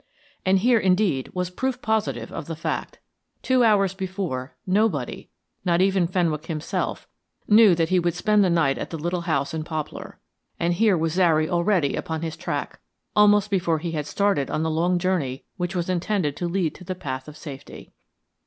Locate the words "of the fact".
2.31-2.97